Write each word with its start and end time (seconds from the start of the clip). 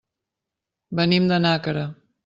Venim 1.01 1.31
de 1.33 1.41
Nàquera. 1.47 1.89